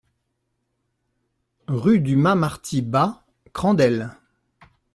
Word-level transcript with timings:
Rue 1.67 1.99
du 1.99 2.15
Mas 2.15 2.33
Marty 2.35 2.81
Bas, 2.81 3.23
Crandelles 3.53 4.09